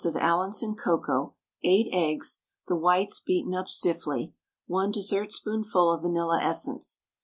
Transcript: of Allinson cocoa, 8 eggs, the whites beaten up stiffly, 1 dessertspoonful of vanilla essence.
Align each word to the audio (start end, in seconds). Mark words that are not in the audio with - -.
of 0.03 0.17
Allinson 0.17 0.73
cocoa, 0.73 1.35
8 1.63 1.89
eggs, 1.93 2.39
the 2.67 2.75
whites 2.75 3.19
beaten 3.19 3.53
up 3.53 3.67
stiffly, 3.67 4.33
1 4.65 4.89
dessertspoonful 4.91 5.91
of 5.93 6.01
vanilla 6.01 6.39
essence. 6.41 7.03